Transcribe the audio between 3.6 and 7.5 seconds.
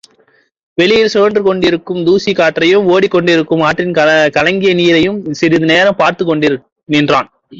ஆற்றின் கலங்கிய நீரையும் சிறிது நேரம் பார்த்துக் கொண்டு நின்றான்.